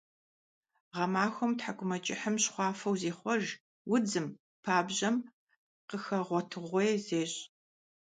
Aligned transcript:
Гъэмахуэм 0.95 1.51
тхьэкIумэкIыхьым 1.59 2.35
щхъуафэу 2.43 2.95
зехъуэж, 3.01 3.45
удзым, 3.93 4.27
пабжьэм 4.63 5.15
къыхэгъуэтэгъуей 5.87 6.93
зещI. 7.05 7.41